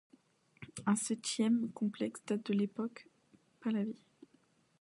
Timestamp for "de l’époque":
2.47-3.07